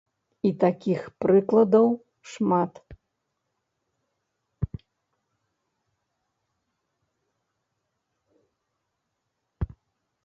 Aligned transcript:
І 0.47 0.51
такіх 0.61 1.01
прыкладаў 1.25 1.87
шмат. 2.31 2.73